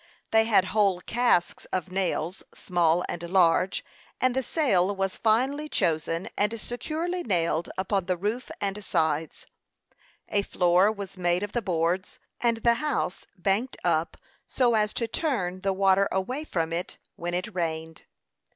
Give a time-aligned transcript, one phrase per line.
[0.31, 3.85] They had whole casks of nails, small and large,
[4.19, 9.45] and the sail was finally chosen, and securely nailed upon the roof and sides.
[10.29, 14.17] A floor was made of the boards, and the house banked up
[14.47, 18.05] so as to turn the water away from it when it rained.